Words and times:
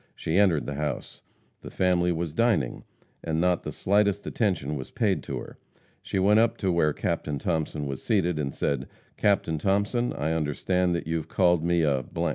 She 0.15 0.39
entered 0.39 0.65
the 0.65 0.73
house. 0.73 1.21
The 1.61 1.69
family 1.69 2.11
was 2.11 2.33
dining, 2.33 2.85
and 3.23 3.39
not 3.39 3.61
the 3.61 3.71
slightest 3.71 4.25
attention 4.25 4.75
was 4.75 4.89
paid 4.89 5.21
to 5.25 5.37
her. 5.37 5.59
She 6.01 6.17
went 6.17 6.39
up 6.39 6.57
to 6.57 6.71
where 6.71 6.91
Captain 6.91 7.37
Thomason 7.37 7.85
was 7.85 8.01
seated, 8.01 8.39
and 8.39 8.51
said: 8.51 8.87
"Captain 9.15 9.59
Thomason, 9.59 10.11
I 10.13 10.33
understand 10.33 10.95
that 10.95 11.05
you 11.05 11.17
have 11.17 11.27
called 11.27 11.63
me 11.63 11.83
a 11.83 12.03